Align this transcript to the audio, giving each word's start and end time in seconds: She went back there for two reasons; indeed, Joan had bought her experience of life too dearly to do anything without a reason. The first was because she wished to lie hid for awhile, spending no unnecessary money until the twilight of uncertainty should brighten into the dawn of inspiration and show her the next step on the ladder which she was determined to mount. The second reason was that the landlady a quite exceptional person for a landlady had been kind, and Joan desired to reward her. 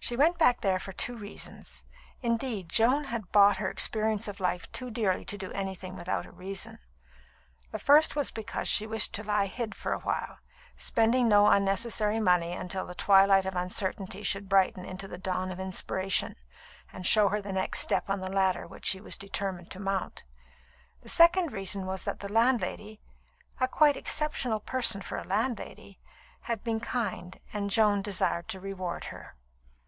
She 0.00 0.18
went 0.18 0.36
back 0.36 0.60
there 0.60 0.78
for 0.78 0.92
two 0.92 1.16
reasons; 1.16 1.82
indeed, 2.20 2.68
Joan 2.68 3.04
had 3.04 3.32
bought 3.32 3.56
her 3.56 3.70
experience 3.70 4.28
of 4.28 4.38
life 4.38 4.70
too 4.70 4.90
dearly 4.90 5.24
to 5.24 5.38
do 5.38 5.50
anything 5.52 5.96
without 5.96 6.26
a 6.26 6.30
reason. 6.30 6.78
The 7.70 7.78
first 7.78 8.14
was 8.14 8.30
because 8.30 8.68
she 8.68 8.86
wished 8.86 9.14
to 9.14 9.22
lie 9.24 9.46
hid 9.46 9.74
for 9.74 9.94
awhile, 9.94 10.40
spending 10.76 11.26
no 11.26 11.46
unnecessary 11.46 12.20
money 12.20 12.52
until 12.52 12.84
the 12.84 12.94
twilight 12.94 13.46
of 13.46 13.56
uncertainty 13.56 14.22
should 14.22 14.46
brighten 14.46 14.84
into 14.84 15.08
the 15.08 15.16
dawn 15.16 15.50
of 15.50 15.58
inspiration 15.58 16.36
and 16.92 17.06
show 17.06 17.28
her 17.28 17.40
the 17.40 17.50
next 17.54 17.78
step 17.80 18.10
on 18.10 18.20
the 18.20 18.30
ladder 18.30 18.66
which 18.66 18.84
she 18.84 19.00
was 19.00 19.16
determined 19.16 19.70
to 19.70 19.80
mount. 19.80 20.22
The 21.00 21.08
second 21.08 21.54
reason 21.54 21.86
was 21.86 22.04
that 22.04 22.20
the 22.20 22.30
landlady 22.30 23.00
a 23.58 23.66
quite 23.68 23.96
exceptional 23.96 24.60
person 24.60 25.00
for 25.00 25.16
a 25.16 25.24
landlady 25.24 25.98
had 26.42 26.62
been 26.62 26.80
kind, 26.80 27.40
and 27.54 27.70
Joan 27.70 28.02
desired 28.02 28.48
to 28.48 28.60
reward 28.60 29.04
her. 29.06 29.36